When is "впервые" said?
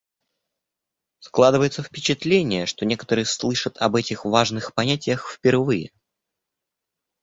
5.31-5.91